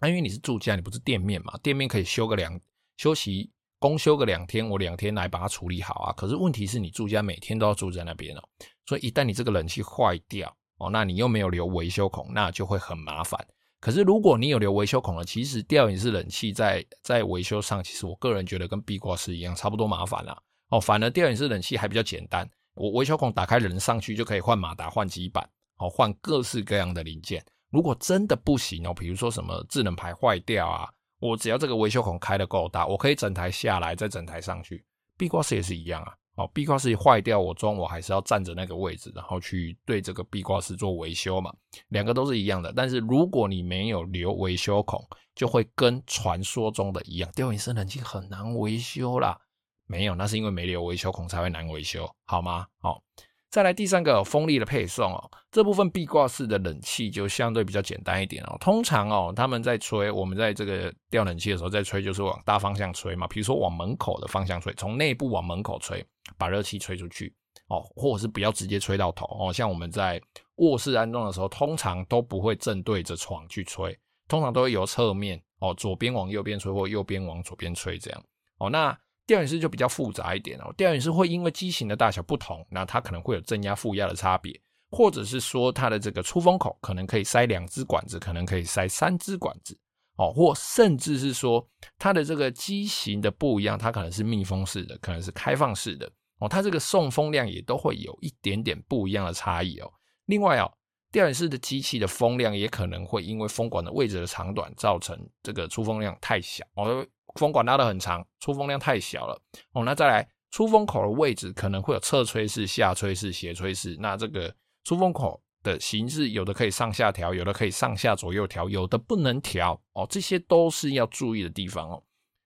[0.00, 1.58] 啊、因为你是住家，你不是店面嘛？
[1.62, 2.58] 店面可以休个两
[2.96, 6.12] 休息，公休个两天，我两天来把它处理好啊。
[6.14, 8.40] 可是问题是你住家每天都要住在那边哦，
[8.86, 13.46] 所以一旦你这个冷气坏掉哦，那你又没有留维修孔，那就会很麻烦。
[13.80, 20.36] 可是如果你有留维修孔了，其实吊顶式冷气在在维修上，其实我个人觉得跟壁挂式一样，差不多麻烦啦。
[20.68, 25.42] 哦，反而吊顶式冷气还比较简单，我维修孔打开，人上去就可以换马达、换基板，
[25.78, 27.44] 哦，换各式各样的零件。
[27.70, 30.88] 如果真的不行哦，比如说什么智能排坏掉啊，
[31.18, 34.84] 我只要这个维修孔开得够大，我可以整台下来，再整台上去。
[35.16, 41.52] 壁挂式也是一样啊，哦，壁挂式坏掉，我装我还是要站着那个位置，然后去对这个壁挂式做维修嘛，
[41.88, 42.72] 两个都是一样的。
[42.74, 49.38] 但是如果你没有留维修孔，就会跟传说中的一样，吊顶式冷气很难维修啦。
[49.84, 52.66] 没有，那是因为没留维修孔才会难维修，好吗？
[52.78, 53.02] 好。
[53.50, 58.56] 再来第三个风力的配送哦，这部分壁挂式的冷气就相对比较简单一点哦。
[58.60, 63.26] 通常哦，他们在吹，我们在这个吊冷气的时候在吹，就是往大方向吹嘛。
[63.26, 66.04] 比如说往门口的方向吹，从内部往门口吹，
[66.38, 67.34] 把热气吹出去
[67.66, 69.52] 哦，或者是不要直接吹到头哦。
[69.52, 70.22] 像我们在
[70.56, 78.24] 卧室安装的时候，通常都不会正对着床去吹，通常都会由侧面哦，左边往右边吹，或右边往左边吹这样
[78.58, 78.70] 哦。
[78.70, 78.96] 那
[79.30, 89.78] 吊顶式就比较复杂一点哦，吊顶式会因为机型的大小不同，那它可能会有正压、负压的差别，或者是说它的这个出风口可能可以塞两支管子，可能可以塞三支管子
[90.16, 91.64] 哦，或甚至是说
[91.96, 99.88] 它的这个机型的不一样，它可能是密封式的，可能是开放式的哦，它这个送风量也都会有一点点不一样的差异哦。
[100.26, 100.68] 另外哦，
[101.12, 107.06] 吊顶式的机器的风量也可能会因为风管的位置的长短，造成这个出风量太小哦。
[107.36, 109.40] 风管拉得很长，出风量太小了
[109.72, 109.84] 哦。
[109.84, 113.96] 那再来出风口的位置可能会有侧吹式、下吹式、斜吹式。
[114.00, 120.06] 那这个出风口的形式，有的可以上下调，有的可以上下左右调，有的不能调哦。
[120.10, 122.02] 这些都是要注意的地方哦。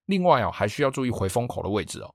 [0.06, 2.14] 另外哦，还需要注意回风口的位置哦，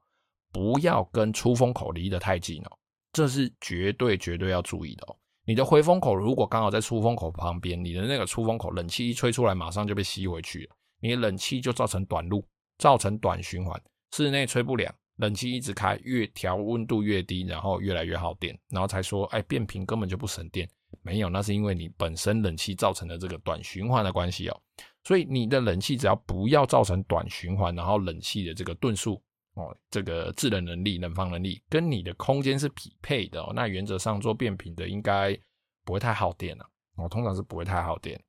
[0.52, 2.78] 不要跟出风口离得太近哦，
[3.12, 5.16] 这是绝对绝对要注意的哦。
[5.50, 12.46] 你的回风口如果刚好在出风口旁边，你的那个出风口冷气一吹出来，马上就被吸回去了，你的冷气就造成短路。
[12.78, 13.82] 造成短循环，
[14.16, 20.70] 室内吹不凉，冷气一直开，越调温度越低，然后越来越耗电，然后才说，哎，变频根本就不省电，
[21.02, 24.62] 没有，那是因为你本身冷气造成的这个短循环的关系哦。
[25.04, 29.20] 所以你的冷气只要不要造成短循环，然后冷气的这个吨数
[29.60, 35.38] 哦，这个制冷能力、冷房能力跟你的空间是匹配的哦，那原则上做变频的应该
[35.84, 38.20] 不会太耗电了哦，通常是不会太耗电。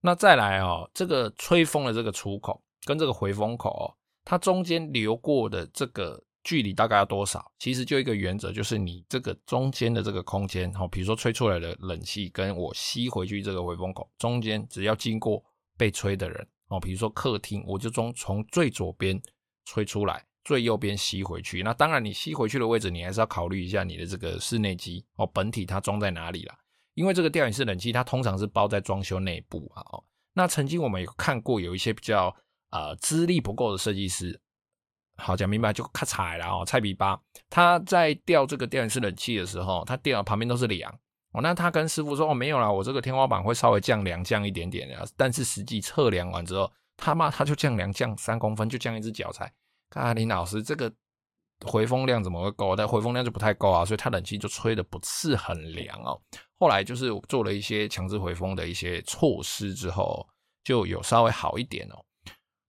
[0.00, 3.86] 那再来哦，这个吹风的这个出口跟这个回风口哦，
[4.24, 7.52] 它中间流过的这个距离大概要多少？
[7.58, 15.44] 其实就一个原则，就是你这个中间的这个空间，哦，比如说吹出来的冷气跟我吸回去这个回风口中间，只要经过
[15.76, 19.20] 被吹的人哦，比如说客厅，我就从从最左边
[19.66, 21.62] 吹出来，最右边吸回去。
[21.62, 26.58] 那当然，你吸回去的位置，你还是要考虑一下你的这个室内机哦，本体它装在哪里啦。
[26.94, 29.82] 因为这个吊顶式冷气，它通常是包在装修内部啊。
[29.92, 32.34] 哦，那曾经我们有看过有一些比较
[32.70, 34.40] 呃资历不够的设计师，
[35.16, 40.92] 好讲明白就咔嚓了哦，菜比巴他在吊这个吊顶式冷气的时候，他吊旁边都是梁
[41.32, 41.40] 哦。
[41.40, 49.50] 那他跟师傅说哦，没有啦，我这个天花板会稍微降梁降一点点的，但是实际测量完之后，他妈他就降梁降三公分，就降一只脚才。
[49.90, 50.90] 看林老师这个。
[51.66, 52.74] 回风量怎么会够？
[52.74, 56.18] 但回风量就不太够啊，所以它冷气就吹的不是很凉哦。
[56.58, 60.26] 后来就是做了一些强制回风的一些措施之后，
[60.64, 62.02] 就有稍微好一点哦。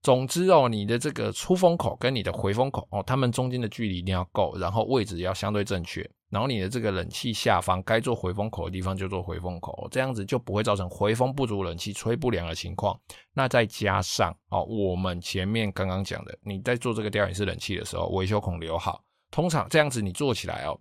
[0.02, 6.06] 总之哦，你的这个出风口跟你的回风口哦，它们中间的距离一定要够，然后位置要相对正确。
[6.32, 13.00] 然后你的这个冷气下方该做回风口的地方就做回风口，这样子就不会造成回风不足、冷气吹不凉的情况。
[13.34, 20.80] 那再加上哦，我们前面刚刚讲的，你在做这个吊顶式冷气的时候，维修孔留好，通常这样子你做起来哦，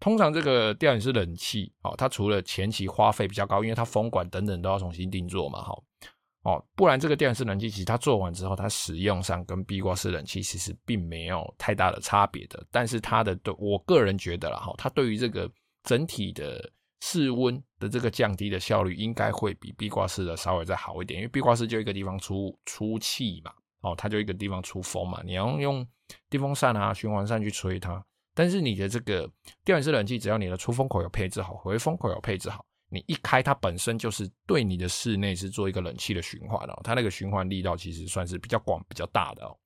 [0.00, 5.72] 通常这个吊顶式冷气哦，它除了前期花费比较高，因为它风管等等都要重新定做嘛，哈。
[5.72, 5.82] 哦，
[6.42, 12.64] 哦不然这个吊顶式冷气其实它做完之后，它使用上跟壁挂式冷气其实并没有太大的差别的。
[12.70, 15.50] 但是它的对我个人觉得啦，哈，它对于这个
[15.82, 16.70] 整体的
[17.00, 21.18] 室温的这个降低的效率，应该会比壁挂式的稍微再好一点。
[21.20, 25.86] 因为壁挂式就一个地方出出气嘛，哦，它就一个地方出风嘛，你要用
[26.30, 28.02] 电风扇啊、循环扇去吹它。
[28.34, 29.28] 但是你的这个
[29.64, 32.64] 吊顶式冷气，只要你的出风口有配置好，回风口有配置好。
[32.90, 39.56] 你一开，它本身就是对你的室内是做一个冷气的循环哦，它那个循环力道其实算是比较广、比较大的哦。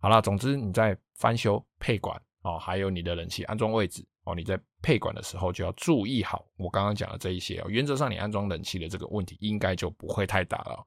[0.00, 7.66] 好啦，总之你在翻修配管哦，还有你的冷气安装位置哦，你在配管的时候就要注意好我刚刚讲的这一些哦。
[7.68, 10.86] 原则上，你安装冷气的这个问题应该就不会太大了。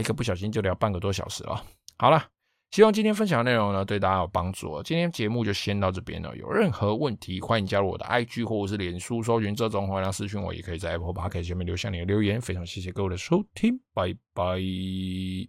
[0.00, 1.64] 一个不小心就聊半个多小时了。
[1.98, 2.26] 好了。
[2.72, 4.82] 希望今天分享的内容呢，对大家有帮助。
[4.82, 6.34] 今天节目就先到这边了。
[6.38, 12.40] 有任何问题，欢迎加入我的 IG 或者是脸书，搜寻“这种欢迎私讯我”，也可以在 Apple Podcast 下面留下你的留言。
[12.40, 14.58] 非常谢谢各位的收听，拜拜。